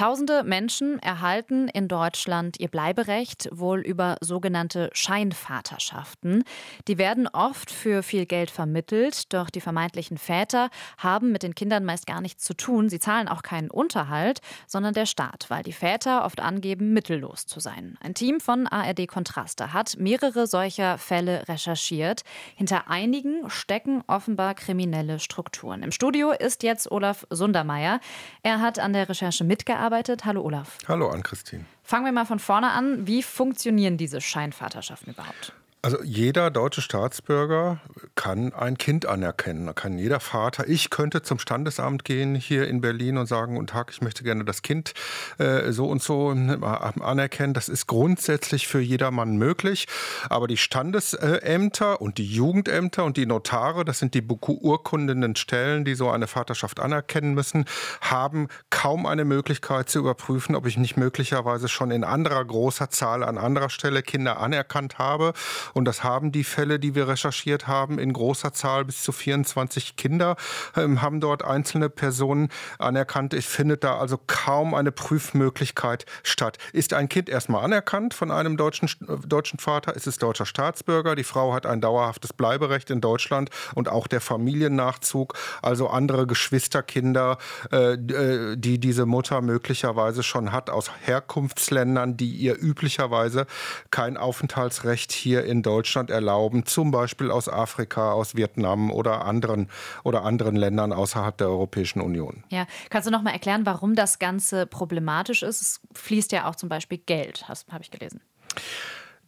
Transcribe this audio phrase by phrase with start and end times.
[0.00, 6.42] Tausende Menschen erhalten in Deutschland ihr Bleiberecht wohl über sogenannte Scheinvaterschaften.
[6.88, 11.84] Die werden oft für viel Geld vermittelt, doch die vermeintlichen Väter haben mit den Kindern
[11.84, 12.88] meist gar nichts zu tun.
[12.88, 17.60] Sie zahlen auch keinen Unterhalt, sondern der Staat, weil die Väter oft angeben, mittellos zu
[17.60, 17.98] sein.
[18.00, 22.22] Ein Team von ARD Kontraste hat mehrere solcher Fälle recherchiert.
[22.56, 25.82] Hinter einigen stecken offenbar kriminelle Strukturen.
[25.82, 28.00] Im Studio ist jetzt Olaf Sundermeier.
[28.42, 30.24] Er hat an der Recherche mitgearbeitet gearbeitet.
[30.24, 30.78] Hallo Olaf.
[30.86, 31.64] Hallo Ann-Christine.
[31.82, 33.06] Fangen wir mal von vorne an.
[33.06, 35.52] Wie funktionieren diese Scheinvaterschaften überhaupt?
[35.82, 37.80] Also jeder deutsche Staatsbürger
[38.14, 39.74] kann ein Kind anerkennen.
[39.74, 40.68] Kann jeder Vater.
[40.68, 44.44] Ich könnte zum Standesamt gehen hier in Berlin und sagen, guten Tag, ich möchte gerne
[44.44, 44.92] das Kind
[45.38, 47.54] äh, so und so anerkennen.
[47.54, 49.86] Das ist grundsätzlich für jedermann möglich.
[50.28, 55.94] Aber die Standesämter und die Jugendämter und die Notare, das sind die beurkundenden Stellen, die
[55.94, 57.64] so eine Vaterschaft anerkennen müssen,
[58.02, 63.24] haben kaum eine Möglichkeit zu überprüfen, ob ich nicht möglicherweise schon in anderer großer Zahl
[63.24, 65.32] an anderer Stelle Kinder anerkannt habe
[65.74, 69.96] und das haben die Fälle, die wir recherchiert haben, in großer Zahl bis zu 24
[69.96, 70.36] Kinder
[70.76, 73.34] ähm, haben dort einzelne Personen anerkannt.
[73.34, 76.58] Ich finde da also kaum eine Prüfmöglichkeit statt.
[76.72, 81.14] Ist ein Kind erstmal anerkannt von einem deutschen, äh, deutschen Vater, ist es deutscher Staatsbürger.
[81.14, 87.38] Die Frau hat ein dauerhaftes Bleiberecht in Deutschland und auch der Familiennachzug, also andere Geschwisterkinder,
[87.72, 93.46] äh, äh die diese Mutter möglicherweise schon hat aus Herkunftsländern, die ihr üblicherweise
[93.90, 99.68] kein Aufenthaltsrecht hier in Deutschland erlauben, zum Beispiel aus Afrika, aus Vietnam oder anderen
[100.04, 102.44] oder anderen Ländern außerhalb der Europäischen Union.
[102.50, 105.60] Ja, kannst du noch mal erklären, warum das Ganze problematisch ist?
[105.60, 108.20] Es fließt ja auch zum Beispiel Geld, habe ich gelesen.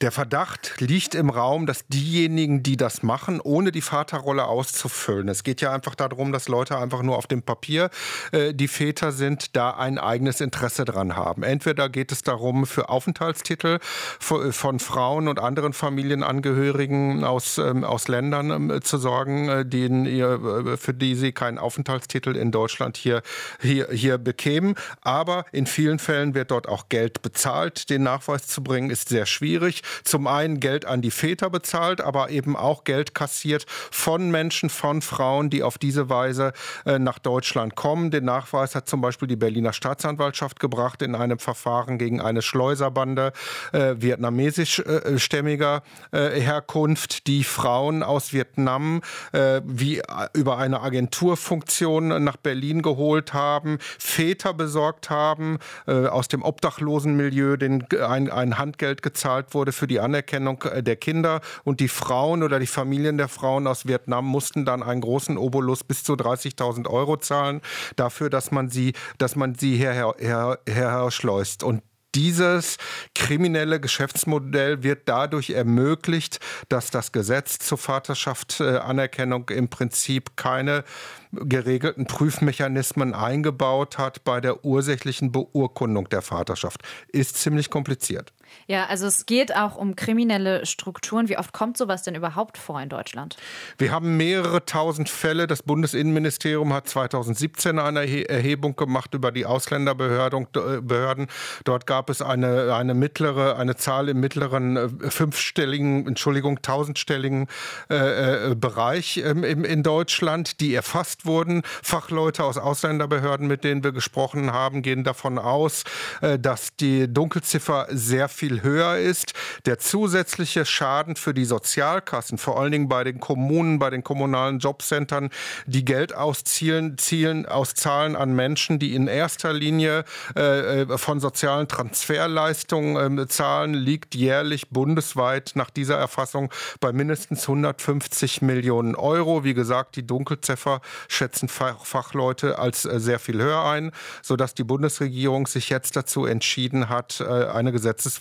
[0.00, 5.42] Der Verdacht liegt im Raum, dass diejenigen, die das machen, ohne die Vaterrolle auszufüllen, es
[5.42, 7.90] geht ja einfach darum, dass Leute einfach nur auf dem Papier
[8.30, 11.42] äh, die Väter sind, da ein eigenes Interesse dran haben.
[11.42, 13.80] Entweder geht es darum, für Aufenthaltstitel
[14.20, 20.06] von, von Frauen und anderen Familienangehörigen aus, ähm, aus Ländern äh, zu sorgen, äh, denen
[20.06, 23.22] ihr, äh, für die sie keinen Aufenthaltstitel in Deutschland hier,
[23.60, 24.76] hier, hier bekämen.
[25.00, 27.90] Aber in vielen Fällen wird dort auch Geld bezahlt.
[27.90, 32.30] Den Nachweis zu bringen ist sehr schwierig zum einen Geld an die Väter bezahlt, aber
[32.30, 36.52] eben auch Geld kassiert von Menschen, von Frauen, die auf diese Weise
[36.86, 38.10] äh, nach Deutschland kommen.
[38.10, 43.32] Den Nachweis hat zum Beispiel die Berliner Staatsanwaltschaft gebracht in einem Verfahren gegen eine Schleuserbande
[43.72, 45.82] äh, vietnamesischstämmiger
[46.12, 53.34] äh, Herkunft, die Frauen aus Vietnam äh, wie äh, über eine Agenturfunktion nach Berlin geholt
[53.34, 59.86] haben, Väter besorgt haben, äh, aus dem Obdachlosenmilieu, den ein, ein Handgeld gezahlt wurde für
[59.86, 64.26] die Anerkennung äh, der Kinder und die Frauen oder die Familien der Frauen aus Vietnam
[64.26, 67.60] mussten dann einen großen Obolus bis zu 30.000 Euro zahlen
[67.96, 71.62] dafür, dass man sie, dass man sie hierher, her, her, schleust.
[71.62, 71.82] Und
[72.14, 72.78] dieses
[73.14, 80.84] kriminelle Geschäftsmodell wird dadurch ermöglicht, dass das Gesetz zur Vaterschaftsanerkennung im Prinzip keine
[81.32, 86.80] geregelten Prüfmechanismen eingebaut hat bei der ursächlichen Beurkundung der Vaterschaft.
[87.12, 88.32] Ist ziemlich kompliziert.
[88.66, 91.28] Ja, also es geht auch um kriminelle Strukturen.
[91.28, 93.36] Wie oft kommt sowas denn überhaupt vor in Deutschland?
[93.78, 95.46] Wir haben mehrere tausend Fälle.
[95.46, 101.24] Das Bundesinnenministerium hat 2017 eine Erhebung gemacht über die Ausländerbehörden.
[101.24, 101.26] Äh,
[101.64, 107.46] Dort gab es eine, eine mittlere, eine Zahl im mittleren äh, fünfstelligen, Entschuldigung, tausendstelligen
[107.90, 111.62] äh, äh, Bereich ähm, in Deutschland, die erfasst wurden.
[111.82, 115.84] Fachleute aus Ausländerbehörden, mit denen wir gesprochen haben, gehen davon aus,
[116.20, 119.32] dass die Dunkelziffer sehr viel höher ist.
[119.66, 124.60] Der zusätzliche Schaden für die Sozialkassen, vor allen Dingen bei den Kommunen, bei den kommunalen
[124.60, 125.30] Jobcentern,
[125.66, 130.04] die Geld auszielen, zielen, auszahlen an Menschen, die in erster Linie
[130.36, 137.42] äh, äh, von sozialen Transferleistungen ähm, zahlen, liegt jährlich bundesweit nach dieser Erfassung bei mindestens
[137.42, 139.42] 150 Millionen Euro.
[139.42, 143.90] Wie gesagt, die Dunkelziffer schätzen Fachleute als äh, sehr viel höher ein,
[144.22, 147.72] sodass die Bundesregierung sich jetzt dazu entschieden hat, äh, eine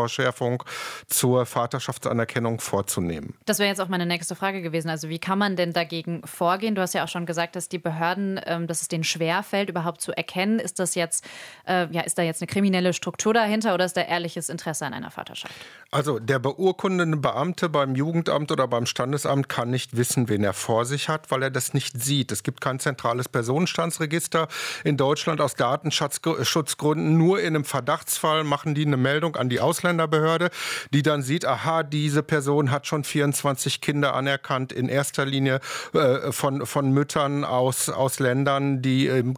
[0.00, 0.62] Gesetzesvorschärfung
[1.06, 3.34] zur Vaterschaftsanerkennung vorzunehmen.
[3.46, 4.88] Das wäre jetzt auch meine nächste Frage gewesen.
[4.88, 6.74] Also wie kann man denn dagegen vorgehen?
[6.74, 10.00] Du hast ja auch schon gesagt, dass die Behörden, ähm, dass es denen schwerfällt, überhaupt
[10.00, 10.58] zu erkennen.
[10.58, 11.24] Ist das jetzt,
[11.66, 14.94] äh, ja, ist da jetzt eine kriminelle Struktur dahinter oder ist da ehrliches Interesse an
[14.94, 15.54] einer Vaterschaft?
[15.90, 20.84] Also der beurkundende Beamte beim Jugendamt oder beim Standesamt kann nicht wissen, wen er vor
[20.84, 22.32] sich hat, weil er das nicht sieht.
[22.32, 24.48] Es gibt kein zentrales Personenstandsregister
[24.84, 27.18] in Deutschland aus Datenschutzgründen.
[27.18, 30.50] Nur in einem Verdachtsfall machen die eine Meldung an die Ausländerbehörde Ausländerbehörde,
[30.92, 35.60] die dann sieht, aha, diese Person hat schon 24 Kinder anerkannt, in erster Linie
[35.92, 39.34] äh, von, von Müttern aus, aus Ländern, die ähm,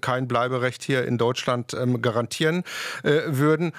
[0.00, 2.64] kein Bleiberecht hier in Deutschland ähm, garantieren
[3.02, 3.72] äh, würden.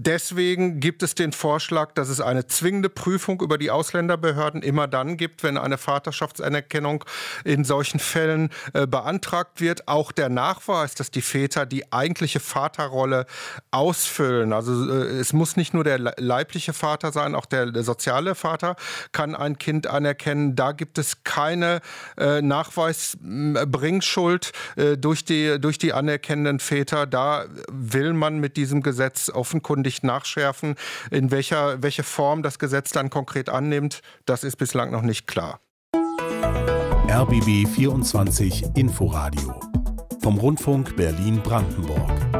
[0.00, 5.16] Deswegen gibt es den Vorschlag, dass es eine zwingende Prüfung über die Ausländerbehörden immer dann
[5.16, 7.04] gibt, wenn eine Vaterschaftsanerkennung
[7.42, 9.88] in solchen Fällen äh, beantragt wird.
[9.88, 13.26] Auch der Nachweis, dass die Väter die eigentliche Vaterrolle
[13.72, 14.52] ausfüllen.
[14.52, 18.76] Also äh, es muss nicht nur der leibliche Vater sein, auch der, der, soziale Vater
[19.10, 20.54] kann ein Kind anerkennen.
[20.54, 21.80] Da gibt es keine
[22.16, 27.06] äh, Nachweisbringschuld äh, durch, die, durch die anerkennenden Väter.
[27.06, 30.74] Da will man mit diesem Gesetz offenkundig offenkundig nachschärfen.
[31.10, 35.60] In welcher welche Form das Gesetz dann konkret annimmt, das ist bislang noch nicht klar.
[37.08, 39.58] RBB 24 Inforadio
[40.22, 42.37] vom Rundfunk Berlin-Brandenburg.